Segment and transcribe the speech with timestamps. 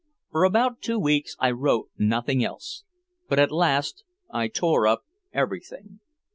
[0.31, 2.83] For about two weeks I wrote nothing else.
[3.29, 5.99] But at last I tore up everything.